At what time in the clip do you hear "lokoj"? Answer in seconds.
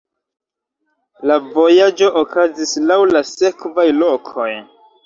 4.05-4.53